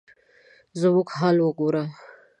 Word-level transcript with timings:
زموږ 0.81 1.07
حال 1.17 1.37
وګوره؟ 1.41 1.83